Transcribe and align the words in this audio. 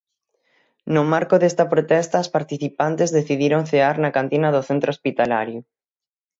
No 0.93 1.01
marco 1.13 1.35
desta 1.39 1.65
protesta 1.73 2.15
as 2.19 2.31
participantes 2.37 3.13
decidiron 3.17 3.61
cear 3.71 3.95
na 3.99 4.13
cantina 4.17 4.49
do 4.55 4.61
centro 4.69 4.89
hospitalario. 4.95 5.59